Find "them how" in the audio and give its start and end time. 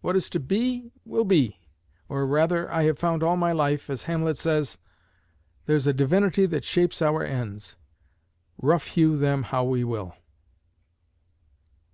9.18-9.64